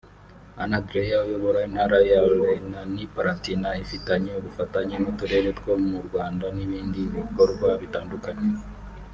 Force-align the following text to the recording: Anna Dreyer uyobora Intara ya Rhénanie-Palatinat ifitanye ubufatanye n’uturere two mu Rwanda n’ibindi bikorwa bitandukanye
Anna 0.61 0.77
Dreyer 0.87 1.21
uyobora 1.27 1.59
Intara 1.67 1.97
ya 2.09 2.19
Rhénanie-Palatinat 2.43 3.75
ifitanye 3.85 4.31
ubufatanye 4.39 4.95
n’uturere 4.99 5.49
two 5.57 5.73
mu 5.89 5.99
Rwanda 6.07 6.45
n’ibindi 6.55 6.99
bikorwa 7.15 7.67
bitandukanye 7.81 8.49